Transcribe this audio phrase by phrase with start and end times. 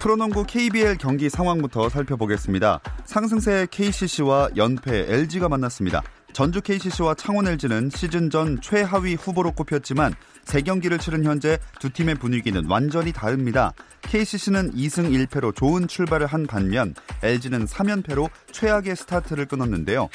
[0.00, 2.80] 프로농구 KBL 경기 상황부터 살펴보겠습니다.
[3.04, 6.02] 상승세 KCC와 연패 LG가 만났습니다.
[6.32, 10.14] 전주 KCC와 창원 LG는 시즌 전 최하위 후보로 꼽혔지만
[10.44, 13.74] 세 경기를 치른 현재 두 팀의 분위기는 완전히 다릅니다.
[14.00, 20.08] KCC는 2승 1패로 좋은 출발을 한 반면 LG는 3연패로 최악의 스타트를 끊었는데요.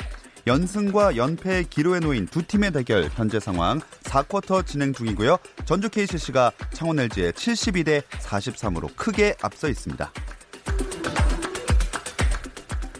[0.47, 5.37] 연승과 연패의 기로에 놓인 두 팀의 대결 현재 상황 4쿼터 진행 중이고요.
[5.65, 10.11] 전주 KCC가 창원 LG에 72대 43으로 크게 앞서 있습니다.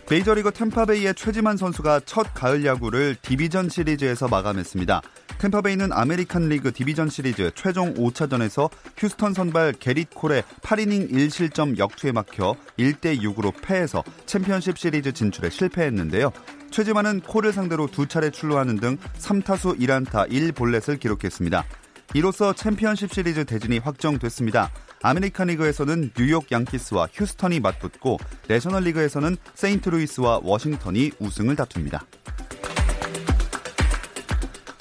[0.10, 5.02] 메이저리그 템파베이의 최지만 선수가 첫 가을 야구를 디비전 시리즈에서 마감했습니다.
[5.40, 12.56] 템파베이는 아메리칸 리그 디비전 시리즈 최종 5차전에서 휴스턴 선발 게릿 콜의 8이닝 1실점 역투에 막혀
[12.80, 16.32] 1대 6으로 패해서 챔피언십 시리즈 진출에 실패했는데요.
[16.72, 21.66] 최지만은 콜을 상대로 두 차례 출루하는 등 3타수 1안타 1볼넷을 기록했습니다.
[22.14, 24.72] 이로써 챔피언십 시리즈 대진이 확정됐습니다.
[25.02, 32.06] 아메리칸 리그에서는 뉴욕 양키스와 휴스턴이 맞붙고 내셔널 리그에서는 세인트루이스와 워싱턴이 우승을 다툽니다.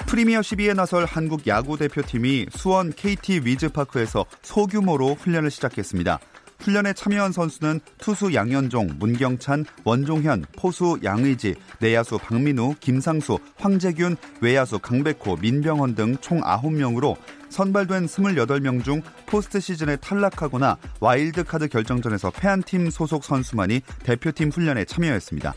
[0.06, 6.20] 프리미어 12에 나설 한국 야구 대표팀이 수원 KT 위즈파크에서 소규모로 훈련을 시작했습니다.
[6.64, 15.36] 훈련에 참여한 선수는 투수 양현종, 문경찬, 원종현, 포수 양의지, 내야수 박민우, 김상수, 황재균, 외야수 강백호,
[15.36, 17.16] 민병헌 등 총 9명으로
[17.50, 25.52] 선발된 28명 중 포스트 시즌에 탈락하거나 와일드카드 결정전에서 패한 팀 소속 선수만이 대표팀 훈련에 참여했습니다.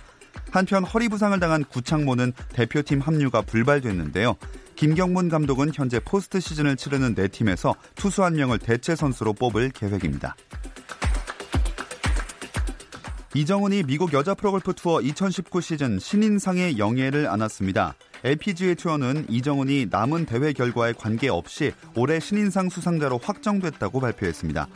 [0.52, 4.36] 한편 허리 부상을 당한 구창모는 대표팀 합류가 불발됐는데요.
[4.78, 10.36] 김경문 감독은 현재 포스트 시즌을 치르는 네 팀에서 투수 한 명을 대체 선수로 뽑을 계획입니다.
[13.34, 17.96] 이정은이 미국 여자 프로골프 투어 2019 시즌 신인상의 영예를 안았습니다.
[18.24, 24.68] LPGA 투어는 이정훈이 남은 대회 결과에 관계없이 올해 신인상 수상자로 확정됐다고 발표했습니다.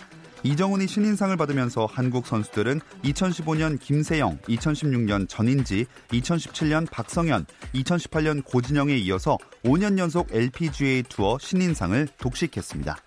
[0.43, 9.99] 이정훈이 신인상을 받으면서 한국 선수들은 2015년 김세영, 2016년 전인지, 2017년 박성현, 2018년 고진영에 이어서 5년
[9.99, 12.97] 연속 LPGA 투어 신인상을 독식했습니다.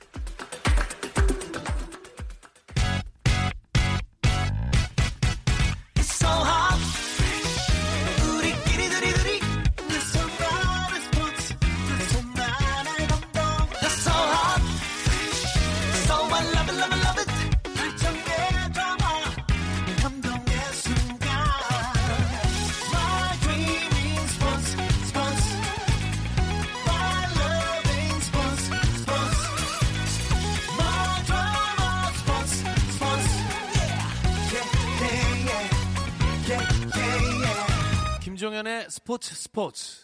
[38.65, 39.99] 김종현의 스포츠 스포츠.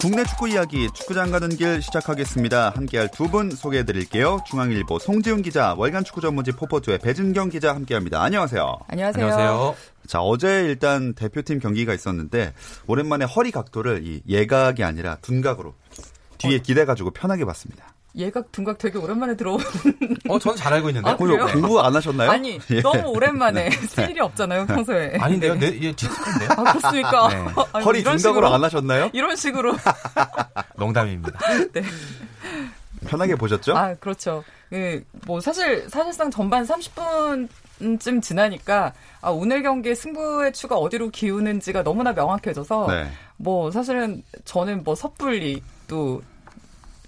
[0.00, 2.70] 국내 축구 이야기 축구장 가는 길 시작하겠습니다.
[2.70, 4.40] 함께할 두 분 소개해 드릴게요.
[4.46, 8.20] 중앙일보 송지훈 기자, 월간 축구 전문지 포포투의 배진경 기자 함께합니다.
[8.22, 8.78] 안녕하세요.
[8.88, 9.24] 안녕하세요.
[9.24, 9.76] 안녕하세요.
[10.08, 12.54] 자 어제 일단 대표팀 경기가 있었는데
[12.88, 15.74] 오랜만에 허리 각도를 이 예각이 아니라 둔각으로
[16.38, 17.91] 뒤에 기대가지고 편하게 봤습니다.
[18.14, 19.58] 예각 둔각 되게 오랜만에 들어온.
[20.28, 21.08] 어, 전잘 알고 있는데.
[21.10, 21.16] 아?
[21.16, 22.30] 공부 안 하셨나요?
[22.30, 22.80] 아니 예.
[22.82, 25.16] 너무 오랜만에 쓸 일이 없잖아요 평소에.
[25.18, 25.54] 아닌데요?
[25.54, 25.70] 네.
[25.70, 26.48] 내, 얘 지숙한데요?
[26.50, 27.28] 아 그렇습니까?
[27.28, 27.36] 네.
[27.72, 29.10] 아니, 허리 이런 둔각으로 식으로- 안 하셨나요?
[29.14, 29.74] 이런 식으로.
[30.76, 31.38] 농담입니다.
[31.72, 31.82] 네.
[33.06, 33.74] 편하게 보셨죠?
[33.76, 34.44] 아 그렇죠.
[34.70, 37.48] 그, 뭐 사실 사실상 전반 30분
[38.00, 43.10] 쯤 지나니까 아, 오늘 경기의 승부의 추가 어디로 기우는지가 너무나 명확해져서 네.
[43.36, 46.22] 뭐 사실은 저는 뭐 섣불리 또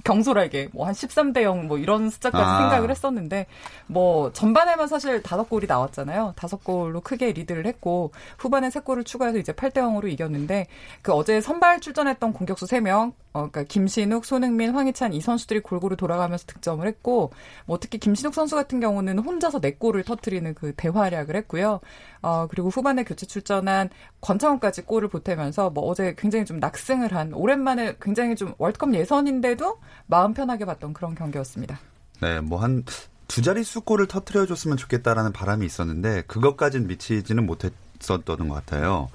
[0.05, 2.59] 경솔하게 뭐 한 13대 0 뭐 이런 숫자까지 아.
[2.61, 3.47] 생각을 했었는데
[3.87, 6.35] 뭐 전반에만 사실 다섯 골이 나왔잖아요.
[6.37, 10.67] 다섯 골로 크게 리드를 했고 후반에 세 골을 추가해서 이제 8대 0으로 이겼는데
[11.03, 16.45] 그 어제 선발 출전했던 공격수 3명 어 그러니까 김신욱, 손흥민, 황희찬 이 선수들이 골고루 돌아가면서
[16.47, 17.33] 득점을 했고
[17.67, 21.81] 뭐 특히 김신욱 선수 같은 경우는 혼자서 네 골을 터트리는 그 대활약을 했고요.
[22.23, 23.91] 어 그리고 후반에 교체 출전한
[24.21, 30.33] 권창훈까지 골을 보태면서 뭐 어제 굉장히 좀 낙승을 한 오랜만에 굉장히 좀 월드컵 예선인데도 마음
[30.33, 31.81] 편하게 봤던 그런 경기였습니다.
[32.21, 32.85] 네, 뭐한
[33.27, 39.09] 두 자릿수 골을 터트려 줬으면 좋겠다라는 바람이 있었는데 그것까진 미치지는 못했었던 것 같아요.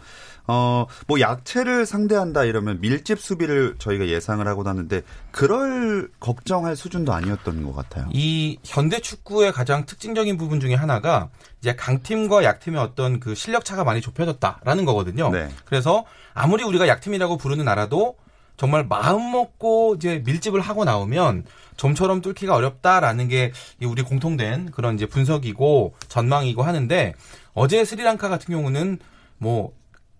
[0.51, 7.63] 어, 뭐 약체를 상대한다 이러면 밀집 수비를 저희가 예상을 하고 났는데 그럴 걱정할 수준도 아니었던
[7.63, 8.09] 것 같아요.
[8.11, 11.29] 이 현대 축구의 가장 특징적인 부분 중에 하나가
[11.61, 15.29] 이제 강팀과 약팀의 어떤 그 실력 차가 많이 좁혀졌다라는 거거든요.
[15.29, 15.49] 네.
[15.65, 18.15] 그래서 아무리 우리가 약팀이라고 부르는 나라도
[18.57, 21.45] 정말 마음 먹고 이제 밀집을 하고 나오면
[21.77, 23.53] 좀처럼 뚫기가 어렵다라는 게
[23.83, 27.13] 우리 공통된 그런 이제 분석이고 전망이고 하는데
[27.53, 28.97] 어제 스리랑카 같은 경우는
[29.37, 29.71] 뭐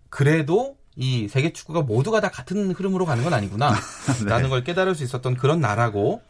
[0.10, 3.72] 그래도 이 세계 축구가 모두가 다 같은 흐름으로 가는 건 아니구나.
[4.24, 4.30] 네.
[4.30, 6.22] 라는 걸 깨달을 수 있었던 그런 나라고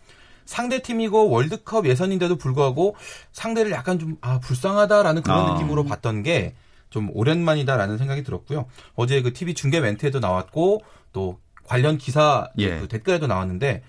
[0.45, 2.95] 상대 팀이고 월드컵 예선인데도 불구하고
[3.31, 5.53] 상대를 약간 좀 아, 불쌍하다라는 그런 아.
[5.53, 6.55] 느낌으로 봤던 게
[6.89, 8.65] 좀 오랜만이다라는 생각이 들었고요.
[8.95, 10.81] 어제 그 TV 중계 멘트에도 나왔고
[11.13, 12.79] 또 관련 기사 예.
[12.79, 13.83] 그 댓글에도 나왔는데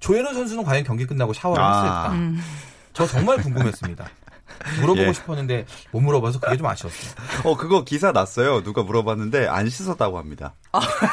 [0.00, 1.68] 조현우 선수는 과연 경기 끝나고 샤워를 아.
[1.68, 2.12] 했을까?
[2.12, 2.40] 음.
[2.92, 4.08] 저 정말 궁금했습니다.
[4.80, 5.12] 물어보고 예.
[5.12, 7.14] 싶었는데 못 물어봐서 그게 좀 아쉬웠어요.
[7.44, 8.62] 어, 그거 기사 났어요.
[8.62, 10.54] 누가 물어봤는데 안 씻었다고 합니다.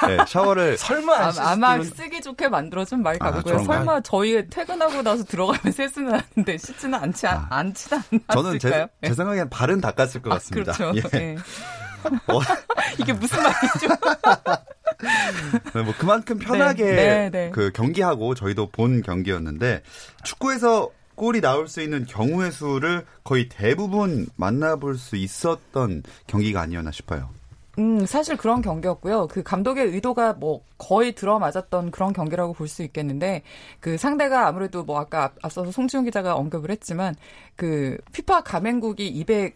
[0.07, 3.55] 네, 샤워를 설마 안 아, 아마 씻었으면 쓰기 좋게 만들어준 말 아, 같고요.
[3.55, 3.77] 그런가요?
[3.77, 7.47] 설마 저희 퇴근하고 나서 들어가면 세수는 하는데 씻지는 않지 않, 아.
[7.49, 8.01] 않지는
[8.31, 8.87] 저는 제, 않았을까요?
[9.03, 10.73] 제 생각엔 발은 닦았을 것 아, 같습니다.
[10.73, 11.09] 그렇죠.
[11.13, 11.19] 예.
[11.19, 11.35] 예.
[12.27, 12.39] 어,
[12.99, 13.87] 이게 무슨 말이죠?
[15.73, 17.51] 네, 뭐 그만큼 편하게 네, 네, 네.
[17.51, 19.81] 그 경기하고 저희도 본 경기였는데
[20.23, 20.89] 축구에서
[21.21, 27.29] 골이 나올 수 있는 경우의 수를 거의 대부분 만나볼 수 있었던 경기가 아니었나 싶어요.
[27.77, 29.27] 음, 사실 그런 경기였고요.
[29.27, 33.43] 그 감독의 의도가 뭐 거의 들어맞았던 그런 경기라고 볼 수 있겠는데
[33.79, 37.13] 그 상대가 아무래도 뭐 아까 앞- 앞서서 송지훈 기자가 언급을 했지만
[37.55, 39.55] 그 피파 가맹국이 200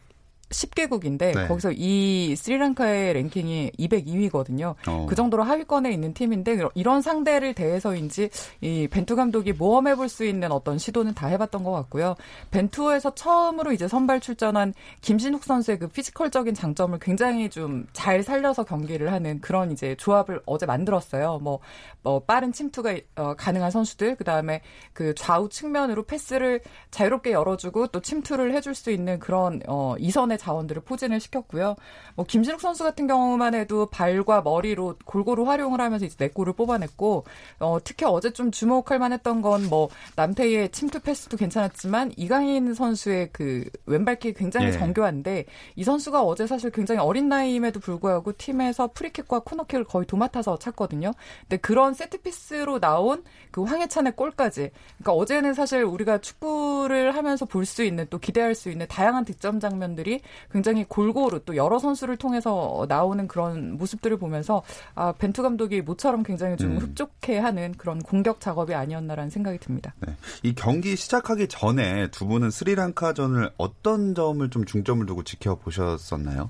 [0.49, 1.47] 10개국인데 네.
[1.47, 4.75] 거기서 이 스리랑카의 랭킹이 202위거든요.
[4.87, 5.05] 어.
[5.09, 8.29] 그 정도로 하위권에 있는 팀인데 이런 상대를 대해서인지
[8.61, 12.15] 이 벤투 감독이 모험해 볼 수 있는 어떤 시도는 다 해봤던 것 같고요.
[12.51, 19.11] 벤투에서 처음으로 이제 선발 출전한 김신욱 선수의 그 피지컬적인 장점을 굉장히 좀 잘 살려서 경기를
[19.11, 21.39] 하는 그런 이제 조합을 어제 만들었어요.
[21.41, 21.59] 뭐,
[22.03, 24.61] 뭐 빠른 침투가 어, 가능한 선수들, 그 다음에
[24.93, 30.83] 그 좌우 측면으로 패스를 자유롭게 열어주고 또 침투를 해줄 수 있는 그런 어, 이선의 자원들을
[30.83, 31.75] 포진을 시켰고요.
[32.15, 37.25] 뭐 김신욱 선수 같은 경우만 해도 발과 머리로 골고루 활용을 하면서 이제 네 골을 뽑아냈고
[37.59, 43.65] 어, 특히 어제 좀 주목할 만했던 건 뭐 남태희의 침투 패스도 괜찮았지만 이강인 선수의 그
[43.85, 44.71] 왼발킥이 굉장히 예.
[44.71, 45.45] 정교한데
[45.75, 51.11] 이 선수가 어제 사실 굉장히 어린 나이임에도 불구하고 팀에서 프리킥과 코너킥을 거의 도맡아서 찼거든요.
[51.41, 54.71] 근데 그런 세트피스로 나온 그 황해찬의 골까지.
[54.97, 59.59] 그러니까 어제는 사실 우리가 축구를 하면서 볼 수 있는 또 기대할 수 있는 다양한 득점
[59.59, 60.21] 장면들이
[60.51, 64.63] 굉장히 골고루 또 여러 선수를 통해서 나오는 그런 모습들을 보면서
[64.95, 66.77] 아 벤투 감독이 모처럼 굉장히 좀 음.
[66.77, 69.93] 흡족해 하는 그런 공격 작업이 아니었나라는 생각이 듭니다.
[69.99, 70.15] 네.
[70.43, 76.49] 이 경기 시작하기 전에 두 분은 스리랑카전을 어떤 점을 좀 중점을 두고 지켜보셨었나요?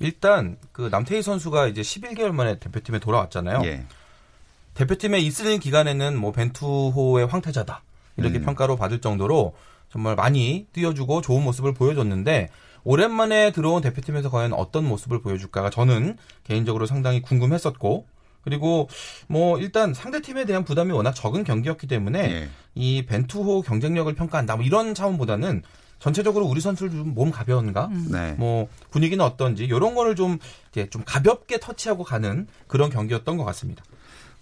[0.00, 3.60] 일단 그 남태희 선수가 이제 11개월 만에 대표팀에 돌아왔잖아요.
[3.64, 3.84] 예.
[4.74, 7.82] 대표팀에 있을 기간에는 뭐 벤투호의 황태자다
[8.16, 8.44] 이렇게 음.
[8.44, 9.54] 평가로 받을 정도로
[9.90, 12.48] 정말 많이 뛰어주고 좋은 모습을 보여줬는데
[12.84, 18.06] 오랜만에 들어온 대표팀에서 과연 어떤 모습을 보여줄까가 저는 개인적으로 상당히 궁금했었고
[18.42, 18.88] 그리고
[19.28, 22.48] 뭐 일단 상대팀에 대한 부담이 워낙 적은 경기였기 때문에 예.
[22.74, 25.62] 이 벤투호 경쟁력을 평가한다 뭐 이런 차원보다는
[25.98, 28.32] 전체적으로 우리 선수들 좀 몸 가벼운가 네.
[28.38, 30.38] 뭐 분위기는 어떤지 이런 거를 좀
[30.70, 33.84] 이제 좀 가볍게 터치하고 가는 그런 경기였던 것 같습니다.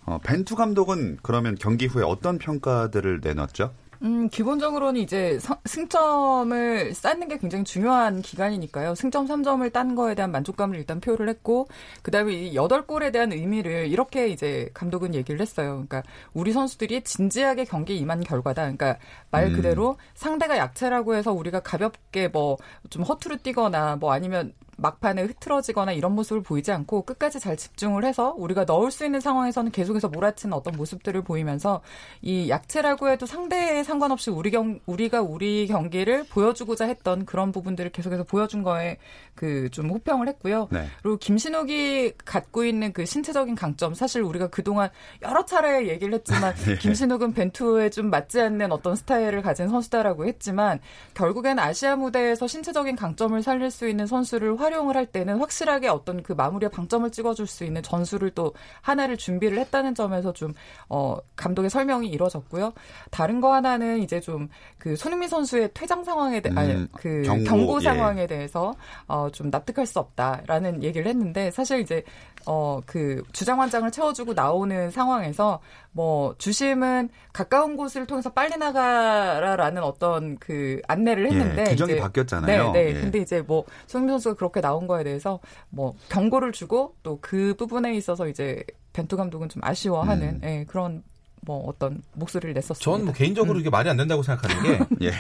[0.04, 3.74] 어, 벤투 감독은 그러면 경기 후에 어떤 평가들을 내놨죠?
[4.02, 8.94] 음, 기본적으로는 이제 서- 승점을 쌓는 게 굉장히 중요한 기간이니까요.
[8.94, 11.66] 승점 3점을 딴 거에 대한 만족감을 일단 표를 했고,
[12.02, 15.84] 그 다음에 이 8골에 대한 의미를 이렇게 이제 감독은 얘기를 했어요.
[15.88, 18.62] 그러니까 우리 선수들이 진지하게 경기에 임한 결과다.
[18.62, 18.98] 그러니까
[19.32, 19.52] 말 음.
[19.54, 22.56] 그대로 상대가 약체라고 해서 우리가 가볍게 뭐
[22.90, 28.34] 좀 허투루 뛰거나 뭐 아니면 막판에 흐트러지거나 이런 모습을 보이지 않고 끝까지 잘 집중을 해서
[28.36, 31.82] 우리가 넣을 수 있는 상황에서는 계속해서 몰아치는 어떤 모습들을 보이면서
[32.22, 38.24] 이 약체라고 해도 상대에 상관없이 우리 경 우리가 우리 경기를 보여주고자 했던 그런 부분들을 계속해서
[38.24, 38.98] 보여준 거에
[39.34, 40.68] 그 좀 호평을 했고요.
[40.70, 40.86] 네.
[41.02, 44.90] 그리고 김신욱이 갖고 있는 그 신체적인 강점 사실 우리가 그동안
[45.22, 46.76] 여러 차례 얘기를 했지만 네.
[46.78, 50.80] 김신욱은 벤투에 좀 맞지 않는 어떤 스타일을 가진 선수다라고 했지만
[51.14, 56.32] 결국엔 아시아 무대에서 신체적인 강점을 살릴 수 있는 선수를 활용을 할 때는 확실하게 어떤 그
[56.32, 60.52] 마무리에 방점을 찍어줄 수 있는 전술을 또 하나를 준비를 했다는 점에서 좀
[60.88, 62.72] 어, 감독의 설명이 이뤄졌고요.
[63.10, 64.48] 다른 거 하나는 이제 좀
[64.78, 67.84] 그 손흥민 선수의 퇴장 상황에 대해 음, 그 경고, 경고, 예.
[67.84, 68.74] 상황에 대해서
[69.06, 72.04] 어, 좀 납득할 수 없다라는 얘기를 했는데 사실 이제
[72.46, 75.60] 어, 그 주장 환장을 채워주고 나오는 상황에서
[75.90, 82.72] 뭐 주심은 가까운 곳을 통해서 빨리 나가라라는 어떤 그 안내를 했는데 예, 규정이 바뀌었잖아요.
[82.72, 82.88] 네, 네.
[82.90, 83.00] 예.
[83.00, 87.54] 근데 이제 뭐 손흥민 선수가 그렇게 이렇게 나온 거에 대해서 뭐 경고를 주고 또 그
[87.56, 90.40] 부분에 있어서 이제 벤투 감독은 좀 아쉬워하는 음.
[90.44, 91.02] 예, 그런
[91.42, 92.82] 뭐 어떤 목소리를 냈었습니다.
[92.84, 93.60] 저는 뭐 개인적으로 음.
[93.60, 95.12] 이게 말이 안 된다고 생각하는 게 예.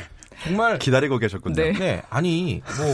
[0.44, 1.54] 정말 기다리고 계셨군요.
[1.54, 1.72] 네.
[1.72, 2.86] 네 아니 뭐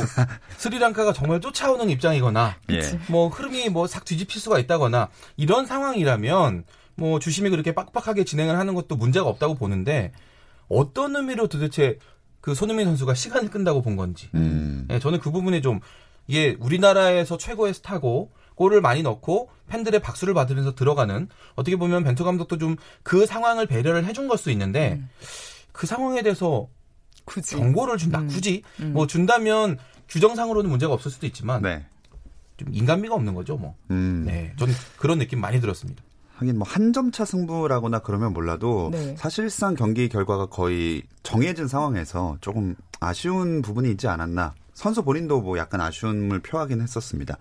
[0.56, 2.80] 스리랑카가 정말 쫓아오는 입장이거나 예.
[3.08, 6.64] 뭐 흐름이 뭐 싹 뒤집힐 수가 있다거나 이런 상황이라면
[6.96, 10.12] 뭐 주심이 그렇게 빡빡하게 진행을 하는 것도 문제가 없다고 보는데
[10.68, 11.98] 어떤 의미로 도대체
[12.40, 14.88] 그 손흥민 선수가 시간을 끈다고 본 건지 음.
[14.90, 15.80] 예, 저는 그 부분에 좀
[16.26, 22.58] 이게 우리나라에서 최고의 스타고 골을 많이 넣고 팬들의 박수를 받으면서 들어가는 어떻게 보면 벤투 감독도
[22.58, 25.08] 좀 그 상황을 배려를 해준 걸 수 있는데 음.
[25.72, 26.68] 그 상황에 대해서
[27.24, 28.28] 굳이 경고를 준다 음.
[28.28, 28.92] 굳이 음.
[28.92, 29.78] 뭐 준다면
[30.08, 31.86] 규정상으로는 문제가 없을 수도 있지만 네.
[32.56, 33.74] 좀 인간미가 없는 거죠 뭐.
[33.90, 34.24] 음.
[34.26, 36.02] 네, 저는 그런 느낌 많이 들었습니다.
[36.36, 39.14] 하긴 뭐 한 점 차 승부라거나 그러면 몰라도 네.
[39.16, 44.54] 사실상 경기 결과가 거의 정해진 상황에서 조금 아쉬운 부분이 있지 않았나.
[44.74, 47.38] 선수 본인도 뭐 약간 아쉬움을 표하긴 했었습니다.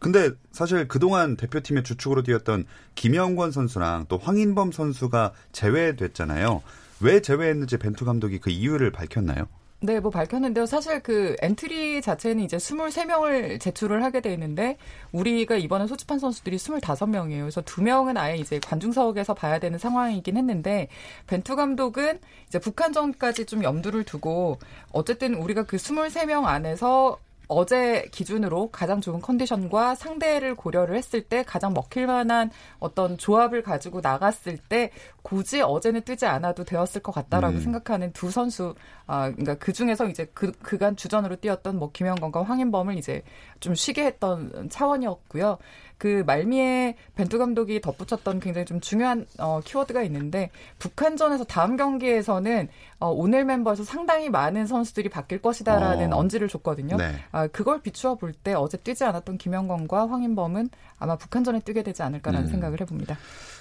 [0.00, 6.62] 근데 사실 그동안 대표팀의 주축으로 뛰었던 김영권 선수랑 또 황인범 선수가 제외됐잖아요.
[7.00, 9.46] 왜 제외했는지 벤투 감독이 그 이유를 밝혔나요?
[9.82, 10.66] 네, 뭐 밝혔는데요.
[10.66, 14.76] 사실 그 엔트리 자체는 이제 23명을 제출을 하게 돼 있는데
[15.10, 17.40] 우리가 이번에 소집한 선수들이 25명이에요.
[17.40, 20.88] 그래서 두 명은 아예 이제 관중석에서 봐야 되는 상황이긴 했는데
[21.28, 24.58] 벤투 감독은 이제 북한전까지 좀 염두를 두고
[24.92, 27.18] 어쨌든 우리가 그 23명 안에서
[27.52, 34.00] 어제 기준으로 가장 좋은 컨디션과 상대를 고려를 했을 때 가장 먹힐 만한 어떤 조합을 가지고
[34.00, 34.92] 나갔을 때
[35.22, 37.60] 굳이 어제는 뛰지 않아도 되었을 것 같다라고 음.
[37.60, 38.76] 생각하는 두 선수
[39.08, 43.24] 아 그러니까 그 중에서 이제 그 그간 주전으로 뛰었던 뭐 김영건과 황인범을 이제
[43.58, 45.58] 좀 쉬게 했던 차원이었고요.
[46.00, 52.68] 그 말미에 벤투 감독이 덧붙였던 굉장히 좀 중요한 어, 키워드가 있는데 북한전에서 다음 경기에서는
[53.00, 56.16] 어, 오늘 멤버에서 상당히 많은 선수들이 바뀔 것이다라는 어.
[56.16, 56.96] 언지를 줬거든요.
[56.96, 57.12] 네.
[57.32, 62.46] 아, 그걸 비추어 볼 때 어제 뛰지 않았던 김영건과 황인범은 아마 북한전에 뛰게 되지 않을까라는
[62.46, 62.50] 음.
[62.50, 63.18] 생각을 해봅니다.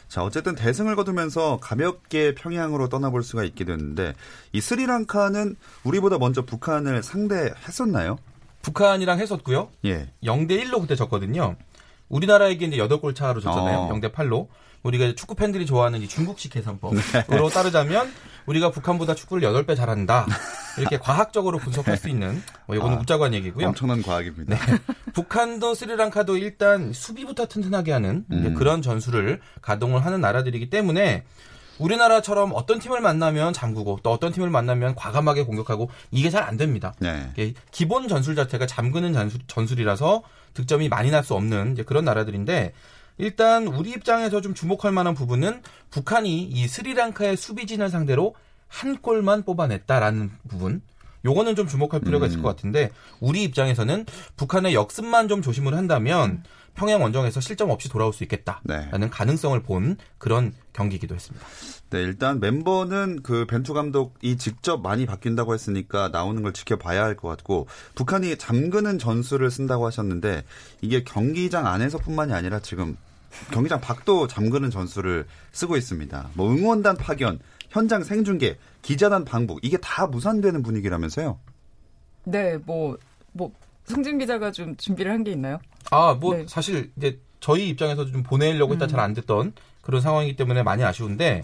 [0.07, 4.13] 자, 어쨌든 대승을 거두면서 가볍게 평양으로 떠나볼 수가 있게 됐는데
[4.53, 8.17] 이 스리랑카는 우리보다 먼저 북한을 상대했었나요?
[8.61, 9.69] 북한이랑 했었고요.
[9.85, 10.07] 예.
[10.23, 11.55] 0대 1로 그때 졌거든요.
[12.09, 13.77] 우리나라에게 이제 8골 차로 졌잖아요.
[13.77, 13.89] 어.
[13.89, 14.47] 0대 8로.
[14.83, 17.01] 우리가 축구 팬들이 좋아하는 이 중국식 계산법으로
[17.49, 17.53] 네.
[17.53, 18.11] 따르자면
[18.45, 20.25] 우리가 북한보다 축구를 8배 잘한다.
[20.77, 23.67] 이렇게 과학적으로 분석할 수 있는 뭐 이거는 아, 웃자고 한 얘기고요.
[23.67, 24.57] 엄청난 과학입니다.
[25.13, 28.53] 북한도 스리랑카도 일단 수비부터 튼튼하게 하는 음.
[28.53, 31.25] 그런 전술을 가동을 하는 나라들이기 때문에
[31.77, 36.93] 우리나라처럼 어떤 팀을 만나면 잠그고 또 어떤 팀을 만나면 과감하게 공격하고 이게 잘 안 됩니다.
[36.99, 37.53] 네.
[37.71, 40.23] 기본 전술 자체가 잠그는 전술, 전술이라서
[40.59, 42.73] 득점이 많이 날 수 없는 그런 나라들인데
[43.17, 45.61] 일단 우리 입장에서 좀 주목할 만한 부분은
[45.91, 48.35] 북한이 이 스리랑카의 수비진을 상대로
[48.67, 50.81] 한 골만 뽑아냈다라는 부분.
[51.25, 52.43] 요거는 좀 주목할 필요가 있을 음.
[52.43, 54.05] 것 같은데 우리 입장에서는
[54.37, 56.43] 북한의 역습만 좀 조심을 한다면
[56.75, 59.09] 평양 원정에서 실점 없이 돌아올 수 있겠다라는 네.
[59.09, 61.45] 가능성을 본 그런 경기이기도 했습니다.
[61.89, 67.27] 네, 일단 멤버는 그 벤투 감독이 직접 많이 바뀐다고 했으니까 나오는 걸 지켜봐야 할 것
[67.29, 70.43] 같고 북한이 잠그는 전술을 쓴다고 하셨는데
[70.81, 72.95] 이게 경기장 안에서뿐만이 아니라 지금
[73.51, 76.29] 경기장 밖도 잠그는 전술을 쓰고 있습니다.
[76.33, 81.39] 뭐 응원단 파견, 현장 생중계, 기자단 방북 이게 다 무산되는 분위기라면서요?
[82.25, 82.97] 네, 뭐,
[83.33, 83.51] 뭐,
[83.89, 85.59] 승진 기자가 좀 준비를 한 게 있나요?
[85.91, 86.45] 아, 뭐 네.
[86.47, 88.89] 사실 이제 저희 입장에서도 좀 보내려고 했다 음.
[88.89, 91.43] 잘안 됐던 그런 상황이기 때문에 많이 아쉬운데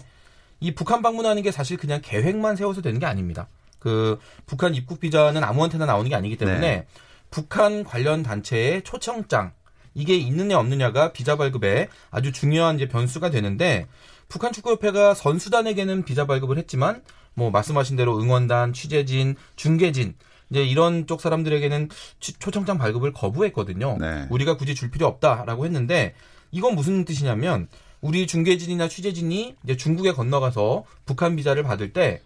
[0.60, 3.48] 이 북한 방문하는 게 사실 그냥 계획만 세워서 되는 게 아닙니다.
[3.78, 6.86] 그 북한 입국 비자는 아무한테나 나오는 게 아니기 때문에 네.
[7.30, 9.52] 북한 관련 단체의 초청장
[9.94, 13.86] 이게 있느냐 없느냐가 비자 발급에 아주 중요한 이제 변수가 되는데
[14.28, 17.02] 북한 축구협회가 선수단에게는 비자 발급을 했지만
[17.34, 20.14] 뭐 말씀하신 대로 응원단, 취재진, 중계진
[20.50, 21.88] 이제 이런 쪽 사람들에게는
[22.20, 23.96] 취- 초청장 발급을 거부했거든요.
[24.00, 24.26] 네.
[24.30, 26.14] 우리가 굳이 줄 필요 없다라고 했는데
[26.52, 27.68] 이건 무슨 뜻이냐면
[28.00, 32.22] 우리 중계진이나 취재진이 이제 중국에 건너가서 북한 비자를 받을 때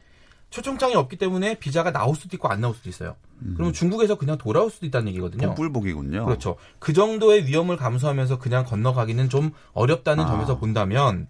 [0.50, 3.14] 초청장이 없기 때문에 비자가 나올 수도 있고 안 나올 수도 있어요.
[3.54, 5.54] 그러면 중국에서 그냥 돌아올 수도 있다는 얘기거든요.
[5.54, 6.26] 뿔복이군요.
[6.26, 6.56] 그렇죠.
[6.80, 10.26] 그 정도의 위험을 감수하면서 그냥 건너가기는 좀 어렵다는 아.
[10.26, 11.28] 점에서 본다면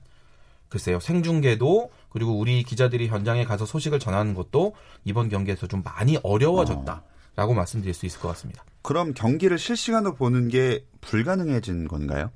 [0.70, 0.98] 글쎄요.
[1.00, 4.74] 생중계도 그리고 우리 기자들이 현장에 가서 소식을 전하는 것도
[5.04, 8.64] 이번 경기에서 좀 많이 어려워졌다라고 말씀드릴 수 있을 것 같습니다.
[8.82, 12.30] 그럼 경기를 실시간으로 보는 게 불가능해진 건가요?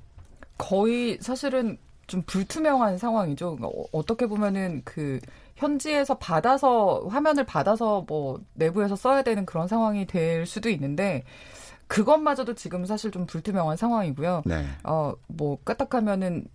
[0.57, 1.77] 거의 사실은
[2.07, 3.55] 좀 불투명한 상황이죠.
[3.57, 5.19] 그러니까 어- 어떻게 보면은 그
[5.55, 11.23] 현지에서 받아서 화면을 받아서 뭐 내부에서 써야 되는 그런 상황이 될 수도 있는데
[11.87, 14.43] 그것마저도 지금 사실 좀 불투명한 상황이고요.
[14.45, 14.65] 네.
[14.83, 16.45] 어뭐 까딱하면은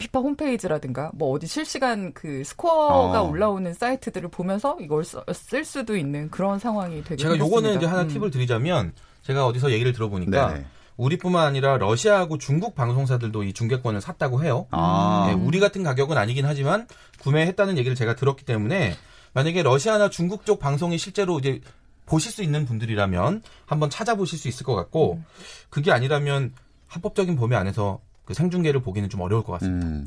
[0.00, 3.28] 피파 홈페이지라든가 뭐 어디 실시간 그 스코어가 어.
[3.28, 7.76] 올라오는 사이트들을 보면서 이걸 써- 쓸 수도 있는 그런 상황이 되게 제가 요거는.
[7.76, 8.08] 이제 하나 음.
[8.08, 10.64] 팁을 드리자면 제가 어디서 얘기를 들어보니까 네네.
[10.96, 14.66] 우리뿐만 아니라 러시아하고 중국 방송사들도 이 중계권을 샀다고 해요.
[14.70, 15.26] 아.
[15.28, 16.86] 네, 우리 같은 가격은 아니긴 하지만
[17.20, 18.94] 구매했다는 얘기를 제가 들었기 때문에
[19.34, 21.60] 만약에 러시아나 중국 쪽 방송이 실제로 이제
[22.06, 25.20] 보실 수 있는 분들이라면 한번 찾아보실 수 있을 것 같고
[25.68, 26.54] 그게 아니라면
[26.88, 28.00] 합법적인 범위 안에서
[28.30, 29.88] 그 생중계를 보기는 좀 어려울 것 같습니다.
[29.88, 30.06] 음.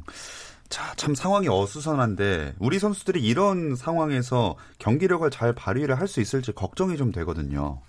[0.69, 6.95] 자, 참 상황이 어수선한데 우리 선수들이 이런 상황에서 경기력을 잘 발휘를 할 수 있을지 걱정이
[6.95, 7.81] 좀 되거든요.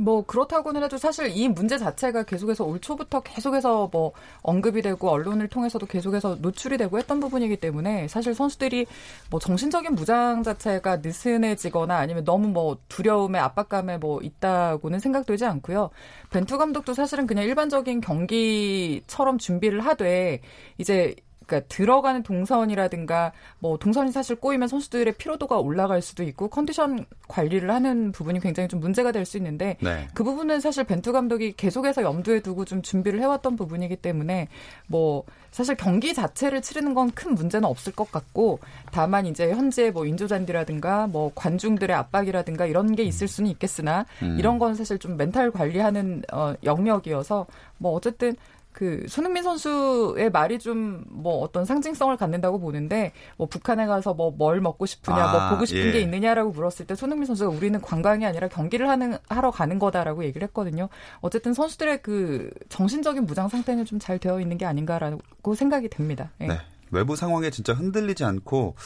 [0.00, 5.48] 뭐 그렇다고는 해도 사실 이 문제 자체가 계속해서 올 초부터 계속해서 뭐 언급이 되고 언론을
[5.48, 8.86] 통해서도 계속해서 노출이 되고 했던 부분이기 때문에 사실 선수들이
[9.30, 15.90] 뭐 정신적인 무장 자체가 느슨해지거나 아니면 너무 뭐 두려움에 압박감에 뭐 있다고는 생각되지 않고요.
[16.30, 20.40] 벤투 감독도 사실은 그냥 일반적인 경기처럼 준비를 하되
[20.78, 21.14] 이제
[21.50, 28.12] 그러니까 들어가는 동선이라든가 뭐 동선이 사실 꼬이면 선수들의 피로도가 올라갈 수도 있고 컨디션 관리를 하는
[28.12, 30.08] 부분이 굉장히 좀 문제가 될 수 있는데 네.
[30.14, 34.48] 그 부분은 사실 벤투 감독이 계속해서 염두에 두고 좀 준비를 해왔던 부분이기 때문에
[34.86, 38.60] 뭐 사실 경기 자체를 치르는 건 큰 문제는 없을 것 같고
[38.92, 44.36] 다만 이제 현재 뭐 인조잔디라든가 뭐 관중들의 압박이라든가 이런 게 있을 수는 있겠으나 음.
[44.38, 47.46] 이런 건 사실 좀 멘탈 관리하는 어, 영역이어서
[47.78, 48.36] 뭐 어쨌든
[48.72, 54.60] 그 손흥민 선수의 말이 좀 뭐 어떤 상징성을 갖는다고 보는데 뭐 북한에 가서 뭐 뭘
[54.60, 55.92] 먹고 싶으냐 아, 뭐 보고 싶은 예.
[55.92, 60.46] 게 있느냐라고 물었을 때 손흥민 선수가 우리는 관광이 아니라 경기를 하는 하러 가는 거다라고 얘기를
[60.48, 60.88] 했거든요.
[61.20, 66.30] 어쨌든 선수들의 그 정신적인 무장 상태는 좀 잘 되어 있는 게 아닌가라고 생각이 됩니다.
[66.40, 66.46] 예.
[66.46, 66.58] 네.
[66.90, 68.76] 외부 상황에 진짜 흔들리지 않고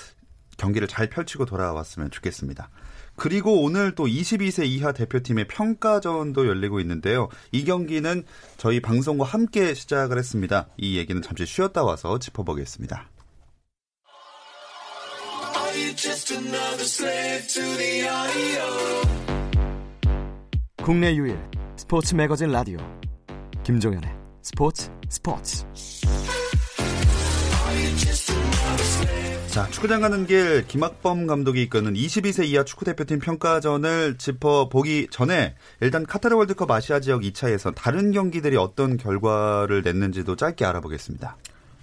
[0.57, 2.69] 경기를 잘 펼치고 돌아왔으면 좋겠습니다.
[3.16, 7.28] 그리고 오늘 또 22세 이하 대표팀의 평가전도 열리고 있는데요.
[7.52, 8.25] 이 경기는
[8.56, 10.68] 저희 방송과 함께 시작을 했습니다.
[10.76, 13.11] 이 얘기는 잠시 쉬었다 와서 짚어보겠습니다.
[20.83, 21.38] 국내 유일
[21.76, 22.78] 스포츠 매거진 라디오
[23.64, 24.11] 김종현의
[24.42, 25.64] 스포츠 스포츠
[29.54, 36.04] 자, 축구장 가는 길 김학범 감독이 이끄는 22세 이하 축구 대표팀 평가전을 짚어보기 전에 일단
[36.04, 41.36] 카타르 월드컵 아시아 지역 2차에서 다른 경기들이 어떤 결과를 냈는지도 짧게 알아보겠습니다.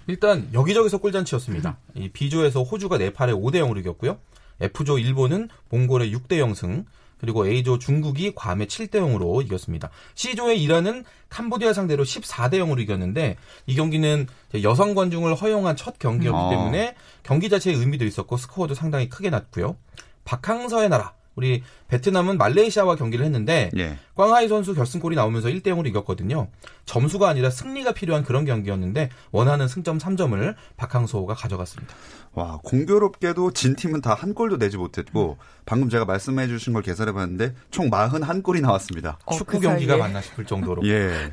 [0.07, 1.77] 일단 여기저기서 꿀잔치였습니다.
[1.95, 4.19] 이 B조에서 호주가 네팔에 5대 0으로 이겼고요.
[4.60, 6.84] F조 일본은 몽골의 6대 0승,
[7.21, 9.89] 그리고 A조 중국이 괌에 7대 0으로 이겼습니다.
[10.15, 14.27] C조의 이란은 캄보디아 상대로 14대 0으로 이겼는데 이 경기는
[14.63, 16.49] 여성 관중을 허용한 첫 경기였기 음.
[16.49, 19.77] 때문에 경기 자체의 의미도 있었고 스코어도 상당히 크게 났고요.
[20.25, 23.98] 박항서의 나라 우리 베트남은 말레이시아와 경기를 했는데 예.
[24.15, 26.48] 꽝하이 선수 결승골이 나오면서 1대 0으로 이겼거든요.
[26.86, 31.94] 점수가 아니라 승리가 필요한 그런 경기였는데 원하는 승점 3점을 박항서가 가져갔습니다.
[32.34, 37.12] 와, 공교롭게도 진 팀은 다 한 골도 내지 못했고, 방금 제가 말씀해 주신 걸 계산해
[37.12, 39.17] 봤는데, 총 41골이 나왔습니다.
[39.26, 39.98] 어, 축구 그 경기가.
[39.98, 41.32] 맞나 싶을 정도로 예.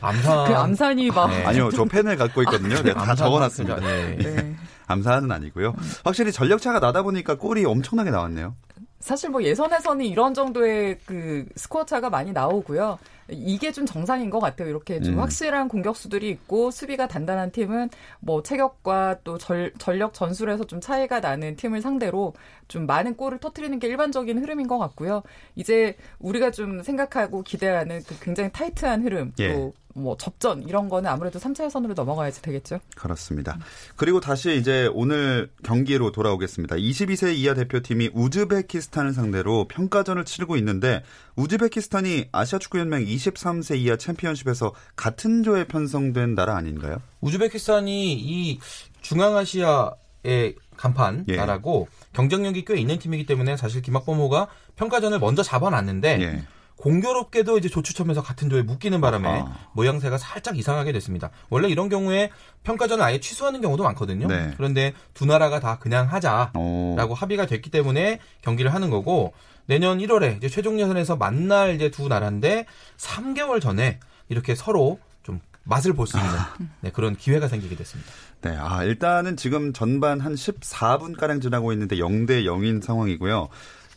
[0.00, 1.44] 암산 그 암산이 막 네.
[1.44, 2.82] 아니요, 저 펜을 갖고 있거든요.
[2.82, 3.80] 네, 다 적어놨습니다.
[3.80, 4.16] 네.
[4.16, 4.56] 네.
[4.86, 5.74] 암사는 아니고요.
[6.04, 8.54] 확실히 전력차가 나다 보니까 골이 엄청나게 나왔네요.
[9.02, 12.98] 사실 뭐 예선에서는 이런 정도의 그 스코어 차가 많이 나오고요.
[13.32, 14.68] 이게 좀 정상인 것 같아요.
[14.68, 15.20] 이렇게 좀 음.
[15.20, 17.90] 확실한 공격수들이 있고 수비가 단단한 팀은
[18.20, 22.34] 뭐 체격과 또 절, 전력 전술에서 좀 차이가 나는 팀을 상대로
[22.68, 25.22] 좀 많은 골을 터트리는 게 일반적인 흐름인 것 같고요.
[25.56, 29.52] 이제 우리가 좀 생각하고 기대하는 그 굉장히 타이트한 흐름 예.
[29.94, 32.80] 또뭐 접전 이런 거는 아무래도 3차 예선으로 넘어가야지 되겠죠.
[32.96, 33.58] 그렇습니다.
[33.96, 36.76] 그리고 다시 이제 오늘 경기로 돌아오겠습니다.
[36.76, 41.02] 22세 이하 대표팀이 우즈베키스탄을 상대로 평가전을 치르고 있는데
[41.36, 47.00] 우즈베키스탄이 아시아 축구 연맹 23세 이하 챔피언십에서 같은 조에 편성된 나라 아닌가요?
[47.20, 48.58] 우즈베키스탄이 이
[49.00, 51.36] 중앙아시아의 간판 예.
[51.36, 56.44] 나라고 경쟁력이 꽤 있는 팀이기 때문에 사실 김학범호가 평가전을 먼저 잡아놨는데 예.
[56.76, 59.52] 공교롭게도 이제 조추첨에서 같은 조에 묶이는 바람에 아하.
[59.74, 61.30] 모양새가 살짝 이상하게 됐습니다.
[61.48, 62.30] 원래 이런 경우에
[62.64, 64.26] 평가전을 아예 취소하는 경우도 많거든요.
[64.26, 64.52] 네.
[64.56, 67.14] 그런데 두 나라가 다 그냥 하자라고 오.
[67.14, 69.32] 합의가 됐기 때문에 경기를 하는 거고
[69.66, 75.92] 내년 1월에 이제 최종 예선에서 만날 이제 두 나라인데 3개월 전에 이렇게 서로 좀 맛을
[75.92, 76.32] 볼 수 있는
[76.80, 78.10] 네, 그런 기회가 생기게 됐습니다.
[78.40, 83.48] 네, 아, 일단은 지금 전반 한 14분가량 지나고 있는데 0대 0인 상황이고요.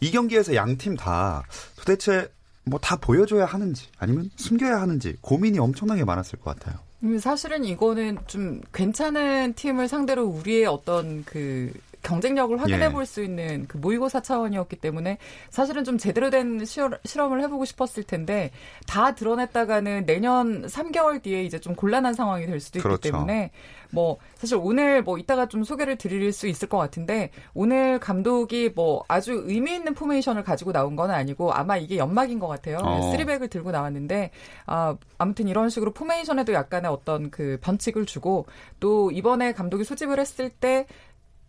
[0.02, 1.44] 이 경기에서 양 팀 다
[1.78, 2.30] 도대체
[2.66, 6.80] 뭐 다 보여줘야 하는지 아니면 숨겨야 하는지 고민이 엄청나게 많았을 것 같아요.
[7.04, 11.72] 음, 사실은 이거는 좀 괜찮은 팀을 상대로 우리의 어떤 그
[12.06, 12.90] 경쟁력을 확인해 예.
[12.92, 15.18] 볼수 있는 그 모의고사 차원이었기 때문에
[15.50, 18.52] 사실은 좀 제대로 된 시월- 실험을 해보고 싶었을 텐데
[18.88, 23.12] 다 드러냈다가는 내년 3개월 뒤에 이제 좀 곤란한 상황이 될 수도 있기 그렇죠.
[23.12, 23.52] 때문에
[23.92, 29.04] 뭐 사실 오늘 뭐 이따가 좀 소개를 드릴 수 있을 것 같은데 오늘 감독이 뭐
[29.08, 32.78] 아주 의미 있는 포메이션을 가지고 나온 건 아니고 아마 이게 연막인 것 같아요.
[32.84, 33.12] 어.
[33.12, 34.32] 쓰리백을 들고 나왔는데
[34.66, 38.46] 아 아무튼 이런 식으로 포메이션에도 약간의 어떤 그 변칙을 주고
[38.80, 40.86] 또 이번에 감독이 소집을 했을 때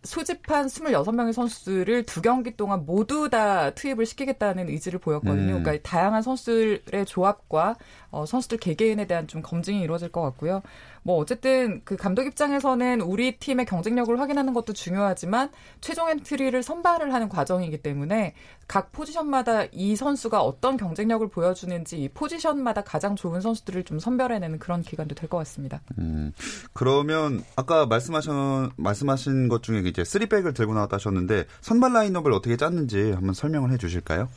[0.07, 5.57] 소집한 26명의 선수들을 두 경기 동안 모두 다 투입을 시키겠다는 의지를 보였거든요.
[5.57, 5.63] 음.
[5.63, 7.75] 그러니까 다양한 선수들의 조합과
[8.09, 10.61] 어, 선수들 개개인에 대한 좀 검증이 이루어질 것 같고요.
[11.07, 17.29] 뭐 어쨌든 그 감독 입장에서는 우리 팀의 경쟁력을 확인하는 것도 중요하지만 최종 엔트리를 선발을 하는
[17.29, 18.33] 과정이기 때문에
[18.67, 24.81] 각 포지션마다 이 선수가 어떤 경쟁력을 보여주는지 이 포지션마다 가장 좋은 선수들을 좀 선별해내는 그런
[24.81, 25.79] 기간도 될 것 같습니다.
[25.97, 26.33] 음,
[26.73, 33.11] 그러면 아까 말씀하신 말씀하신 것 중에 이제 쓰리백을 들고 나왔다 하셨는데 선발 라인업을 어떻게 짰는지
[33.11, 34.27] 한번 설명을 해 주실까요?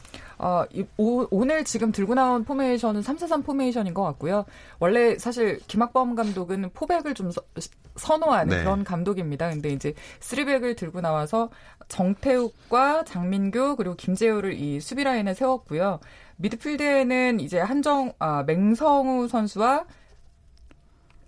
[0.42, 4.46] 어, 이- 오, 오늘 지금 들고 나온 포메이션은 343 포메이션인 것 같고요.
[4.78, 7.42] 원래 사실 김학범 감독은 포백을 좀 서-
[7.96, 8.62] 선호하는 네.
[8.64, 9.50] 그런 감독입니다.
[9.50, 11.50] 근데 이제 쓰리백을 들고 나와서
[11.88, 16.00] 정태욱과 장민규 그리고 김재우를 이 수비 라인에 세웠고요.
[16.36, 19.84] 미드필드에는 이제 한정 아, 맹성웅 선수와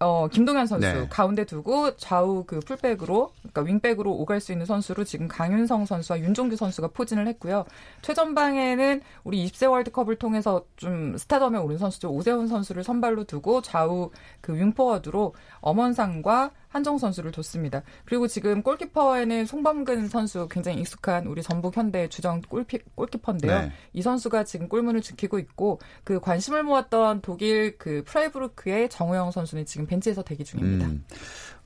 [0.03, 1.07] 어, 김동현 선수 네.
[1.09, 6.57] 가운데 두고 좌우 그 풀백으로 그러니까 윙백으로 오갈 수 있는 선수로 지금 강윤성 선수와 윤종규
[6.57, 7.65] 선수가 포진을 했고요.
[8.03, 12.11] 최전방에는 우리 20세 월드컵을 통해서 좀 스타덤에 오른 선수죠.
[12.11, 14.11] 오세훈 선수를 선발로 두고 좌우
[14.41, 17.83] 그 윙포워드로 엄원상과 한정 선수를 뒀습니다.
[18.07, 23.61] 그리고 지금 골키퍼에는 송범근 선수 굉장히 익숙한 우리 전북 현대 주전 골피, 골키퍼인데요.
[23.61, 23.73] 네.
[23.93, 29.87] 이 선수가 지금 골문을 지키고 있고 그 관심을 모았던 독일 그 프라이부르크의 정우영 선수는 지금
[29.87, 30.87] 벤치에서 대기 중입니다.
[30.87, 31.05] 음,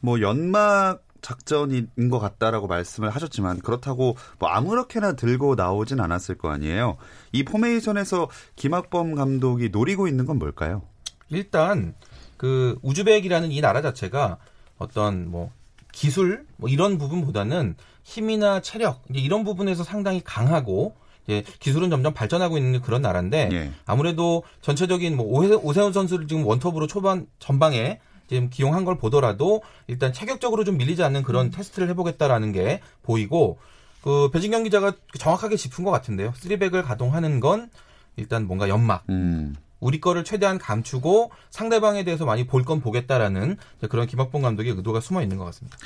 [0.01, 6.97] 뭐 연막 작전인 것 같다라고 말씀을 하셨지만 그렇다고 뭐 아무렇게나 들고 나오진 않았을 거 아니에요.
[7.33, 10.83] 이 포메이션에서 김학범 감독이 노리고 있는 건 뭘까요?
[11.29, 11.95] 일단
[12.37, 14.38] 그 우즈벡이라는 이 나라 자체가
[14.79, 15.51] 어떤 뭐
[15.93, 20.95] 기술 뭐 이런 부분보다는 힘이나 체력 이제 이런 부분에서 상당히 강하고
[21.27, 23.73] 이제 기술은 점점 발전하고 있는 그런 나라인데 예.
[23.85, 30.12] 아무래도 전체적인 뭐 오세, 오세훈 선수를 지금 원톱으로 초반 전방에 지금 기용한 걸 보더라도 일단
[30.12, 33.59] 체격적으로 좀 밀리지 않는 그런 테스트를 해보겠다라는 게 보이고
[34.03, 36.33] 그 배진경 기자가 정확하게 짚은 것 같은데요.
[36.37, 37.71] 쓰리백을 가동하는 건
[38.17, 43.57] 일단 뭔가 연막 음, 우리 거를 최대한 감추고 상대방에 대해서 많이 볼 건 보겠다라는
[43.91, 45.79] 그런 김학봉 감독의 의도가 숨어 있는 것 같습니다.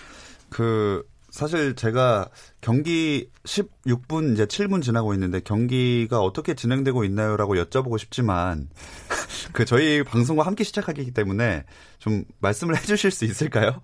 [0.49, 2.29] 그 사실 제가
[2.61, 8.69] 경기 16분 이제 7분 지나고 있는데 경기가 어떻게 진행되고 있나요라고 여쭤보고 싶지만
[9.53, 11.65] 그 저희 방송과 함께 시작하기 때문에
[11.99, 13.81] 좀 말씀을 해주실 수 있을까요?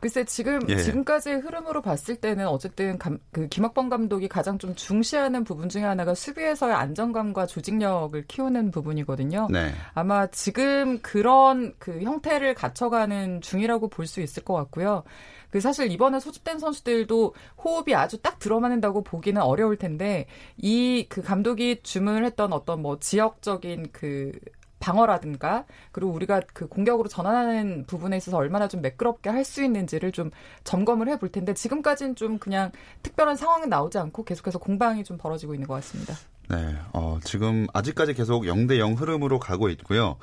[0.00, 0.76] 글쎄 지금 예.
[0.78, 6.14] 지금까지의 흐름으로 봤을 때는 어쨌든 감, 그 김학범 감독이 가장 좀 중시하는 부분 중에 하나가
[6.14, 9.48] 수비에서의 안정감과 조직력을 키우는 부분이거든요.
[9.50, 9.72] 네.
[9.94, 15.04] 아마 지금 그런 그 형태를 갖춰가는 중이라고 볼 수 있을 것 같고요.
[15.50, 21.80] 그 사실 이번에 소집된 선수들도 호흡이 아주 딱 들어맞는다고 보기는 어려울 텐데 이 그 감독이
[21.82, 24.32] 주문을 했던 어떤 뭐 지역적인 그
[24.80, 30.30] 방어라든가 그리고 우리가 그 공격으로 전환하는 부분에 있어서 얼마나 좀 매끄럽게 할 수 있는지를 좀
[30.64, 32.70] 점검을 해볼 텐데 지금까지는 좀 그냥
[33.02, 36.14] 특별한 상황이 나오지 않고 계속해서 공방이 좀 벌어지고 있는 것 같습니다.
[36.50, 40.16] 네, 어, 지금 아직까지 계속 0대 0 흐름으로 가고 있고요.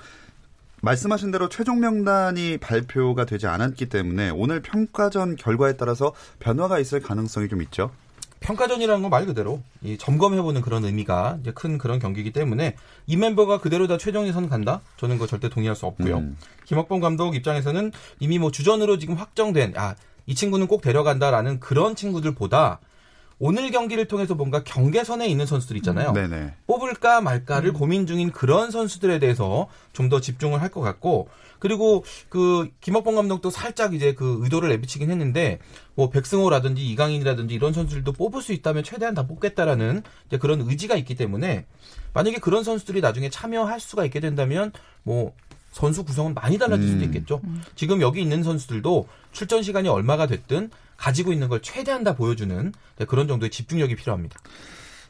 [0.85, 7.49] 말씀하신 대로 최종 명단이 발표가 되지 않았기 때문에 오늘 평가전 결과에 따라서 변화가 있을 가능성이
[7.49, 7.89] 좀 있죠.
[8.41, 12.75] 평가전이라는 건 말 그대로 이 점검해보는 그런 의미가 이제 큰 그런 경기이기 때문에
[13.07, 14.81] 이 멤버가 그대로 다 최종 예선 간다?
[14.97, 16.17] 저는 그거 절대 동의할 수 없고요.
[16.17, 16.37] 음.
[16.65, 19.95] 김학범 감독 입장에서는 이미 뭐 주전으로 지금 확정된 아
[20.27, 22.79] 이 친구는 꼭 데려간다라는 그런 친구들보다
[23.37, 26.13] 오늘 경기를 통해서 뭔가 경계선에 있는 선수들 있잖아요.
[26.13, 26.53] 네네.
[26.67, 31.27] 뽑을까 말까를 고민 중인 그런 선수들에 대해서 좀 더 집중을 할 것 같고
[31.59, 35.59] 그리고 그 김학범 감독도 살짝 이제 그 의도를 내비치긴 했는데
[35.95, 41.15] 뭐 백승호라든지 이강인이라든지 이런 선수들도 뽑을 수 있다면 최대한 다 뽑겠다라는 이제 그런 의지가 있기
[41.15, 41.65] 때문에
[42.13, 44.71] 만약에 그런 선수들이 나중에 참여할 수가 있게 된다면
[45.03, 45.33] 뭐
[45.71, 47.03] 선수 구성은 많이 달라질 수도 음.
[47.05, 47.41] 있겠죠.
[47.75, 53.05] 지금 여기 있는 선수들도 출전 시간이 얼마가 됐든 가지고 있는 걸 최대한 다 보여주는 이제
[53.05, 54.39] 그런 정도의 집중력이 필요합니다.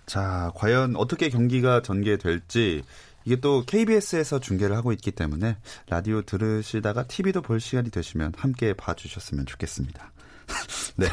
[0.06, 2.84] 자, 과연 어떻게 경기가 전개될지
[3.26, 5.58] 이게 또 KBS에서 중계를 하고 있기 때문에
[5.90, 10.12] 라디오 들으시다가 TV도 볼 시간이 되시면 함께 봐주셨으면 좋겠습니다.
[10.96, 11.08] 네.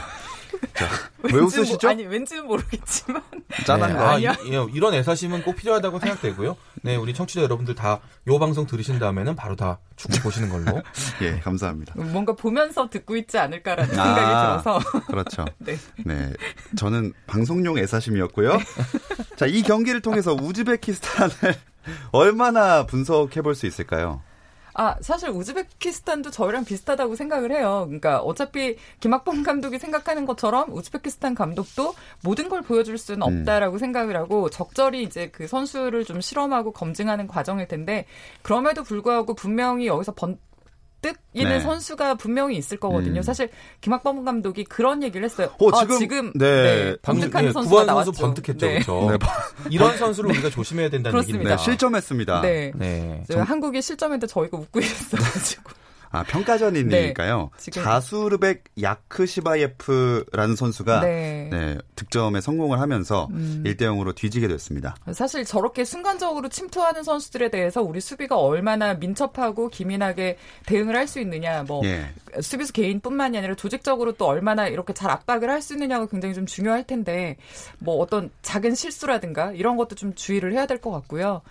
[0.75, 0.87] 자,
[1.23, 1.89] 왜 웃으시죠?
[1.89, 3.23] 아니 왠지는 모르겠지만
[3.67, 4.03] 짠한 네, 거.
[4.05, 4.33] 아, 아니야.
[4.45, 6.57] 이, 예, 이런 애사심은 꼭 필요하다고 생각되고요.
[6.83, 10.81] 네, 우리 청취자 여러분들 다 요 방송 들으신 다음에는 바로 다 축구 보시는 걸로.
[11.23, 11.95] 예, 감사합니다.
[11.97, 14.05] 뭔가 보면서 듣고 있지 않을까라는 아.
[14.05, 15.45] 생각이 들어서 그렇죠.
[15.59, 15.77] 네.
[16.05, 16.33] 네.
[16.77, 18.59] 저는 방송용 애사심이었고요.
[19.37, 21.33] 자, 이 경기를 통해서 우즈베키스탄을
[22.13, 24.23] 얼마나 분석해 볼 수 있을까요?
[24.75, 27.85] 아, 사실 우즈베키스탄도 저희랑 비슷하다고 생각을 해요.
[27.87, 33.41] 그러니까 어차피 김학범 감독이 생각하는 것처럼 우즈베키스탄 감독도 모든 걸 보여줄 수는 음.
[33.41, 38.07] 없다라고 생각을 하고 적절히 이제 그 선수를 좀 실험하고 검증하는 과정일 텐데
[38.43, 40.39] 그럼에도 불구하고 분명히 여기서 번
[41.03, 41.61] 뜩 이는 네.
[41.61, 43.21] 선수가 분명히 있을 거거든요.
[43.21, 43.23] 음.
[43.23, 45.51] 사실 김학범 감독이 그런 얘기를 했어요.
[45.59, 48.13] 어, 아, 지금- 네, 방금 번뜩하는 예, 선수가 나왔죠.
[48.13, 48.67] 선수 번뜩했죠.
[48.67, 48.73] 네.
[48.75, 49.11] 그렇죠.
[49.11, 49.19] 네,
[49.71, 51.39] 이런 선수를 우리가 조심해야 된다는 그렇습니다.
[51.41, 51.57] 얘기입니다.
[51.57, 52.41] 네, 실점했습니다.
[52.43, 52.73] 네.
[52.77, 53.25] 네.
[53.31, 55.71] 저 한국이 실점했는데 저희가 웃고 있었어가지고.
[56.13, 57.51] 아, 평가전이니까요.
[57.59, 61.49] 네, 자수르백 야크시바예프라는 선수가 네.
[61.51, 61.79] 네.
[61.97, 63.63] 득점에 성공을 하면서 음.
[63.67, 64.95] 1대 0으로 뒤지게 됐습니다.
[65.13, 71.65] 사실 저렇게 순간적으로 침투하는 선수들에 대해서 우리 수비가 얼마나 민첩하고 기민하게 대응을 할 수 있느냐,
[71.65, 72.07] 뭐 예.
[72.41, 76.85] 수비수 개인뿐만이 아니라 조직적으로 또 얼마나 이렇게 잘 압박을 할 수 있느냐가 굉장히 좀 중요할
[76.87, 77.37] 텐데,
[77.79, 81.43] 뭐 어떤 작은 실수라든가 이런 것도 좀 주의를 해야 될 것 같고요.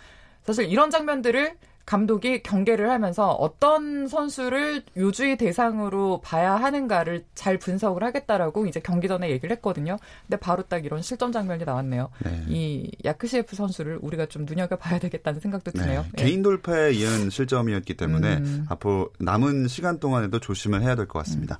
[0.45, 8.65] 사실 이런 장면들을 감독이 경계를 하면서 어떤 선수를 요주의 대상으로 봐야 하는가를 잘 분석을 하겠다라고
[8.67, 9.98] 이제 경기 전에 얘기를 했거든요.
[10.28, 12.10] 근데 바로 딱 이런 실점 장면이 나왔네요.
[12.24, 12.44] 네.
[12.48, 16.06] 이 야크시에프 선수를 우리가 좀 눈여겨봐야 되겠다는 생각도 드네요.
[16.13, 16.24] 네.
[16.24, 18.65] 개인 돌파에 이은 실점이었기 때문에 음.
[18.70, 21.60] 앞으로 남은 시간 동안에도 조심을 해야 될 것 같습니다.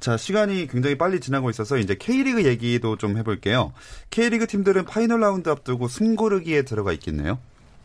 [0.00, 3.72] 자, 시간이 굉장히 빨리 지나고 있어서 이제 K리그 얘기도 좀 해볼게요.
[4.10, 7.38] K리그 팀들은 파이널 라운드 앞두고 숨고르기에 들어가 있겠네요.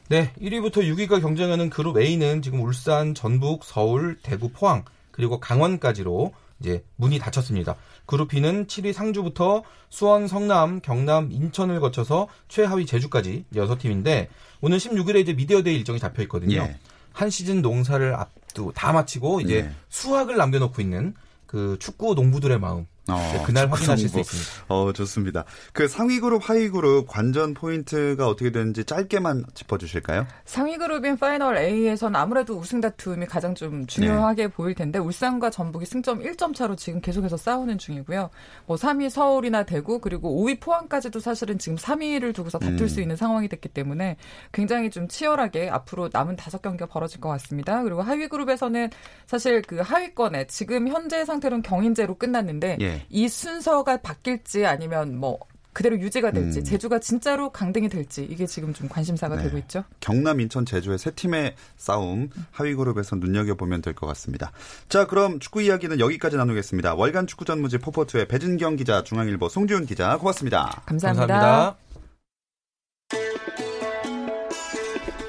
[0.10, 6.84] 네, 1위부터 6위가 경쟁하는 그룹 A는 지금 울산, 전북, 서울, 대구, 포항 그리고 강원까지로 이제
[6.96, 7.76] 문이 닫혔습니다.
[8.06, 14.28] 그룹 B는 7위 상주부터 수원, 성남, 경남, 인천을 거쳐서 최하위 제주까지 6팀인데
[14.62, 16.56] 오늘 16일에 이제 미디어데이 일정이 잡혀 있거든요.
[16.56, 16.78] 예.
[17.12, 19.72] 한 시즌 농사를 앞두 다 마치고 이제 네.
[19.90, 21.16] 수확을 남겨놓고 있는
[21.46, 24.20] 그 축구 농부들의 마음 어, 네, 그날 확인하실 수 농구.
[24.20, 24.66] 있습니다.
[24.68, 25.46] 어, 좋습니다.
[25.74, 30.28] 그 상위 그룹, 하위 그룹 관전 포인트가 어떻게 되는지 짧게만 짚어주실까요?
[30.46, 36.20] 상위 그룹인 파이널 A에서는 아무래도 우승 다툼이 가장 좀 중요하게 보일 텐데 울산과 전북이 승점
[36.22, 38.30] 1점 차로 지금 계속해서 싸우는 중이고요.
[38.66, 42.88] 뭐 3위 서울이나 대구 그리고 5위 포항까지도 사실은 지금 3위를 두고서 다툴 음.
[42.88, 44.18] 수 있는 상황이 됐기 때문에
[44.52, 47.84] 굉장히 좀 치열하게 앞으로 남은 다섯 경기가 벌어질 것 같습니다.
[47.84, 48.90] 그리고 하위 그룹에서는
[49.26, 52.97] 사실 그 하위권에 지금 현재 상태로는 경인제로 끝났는데 예.
[53.10, 55.40] 이 순서가 바뀔지 아니면 뭐
[55.74, 56.64] 그대로 유지가 될지 음.
[56.64, 59.44] 제주가 진짜로 강등이 될지 이게 지금 좀 관심사가 네.
[59.44, 59.84] 되고 있죠.
[60.00, 64.52] 경남, 인천, 제주의 세 팀의 싸움 하위 그룹에서 눈여겨 보면 될 것 같습니다.
[64.90, 66.96] 자, 그럼 축구 이야기는 여기까지 나누겠습니다.
[66.96, 70.82] 월간 축구 전무지 포포투의 배진경 기자, 중앙일보 송지훈 기자, 고맙습니다.
[70.88, 71.28] 감사합니다.
[71.28, 71.87] 감사합니다.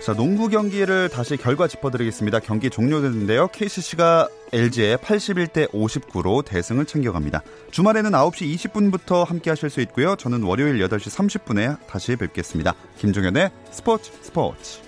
[0.08, 2.40] 자, 농구 경기를 다시 결과 짚어드리겠습니다.
[2.40, 3.48] 경기 종료됐는데요.
[3.48, 7.42] KCC가 LG에 81대 59로 대승을 챙겨갑니다.
[7.72, 10.16] 주말에는 9시 20분부터 함께 하실 수 있고요.
[10.16, 12.74] 저는 월요일 8시 30분에 다시 뵙겠습니다.
[12.96, 14.87] 김종현의 스포츠 스포츠.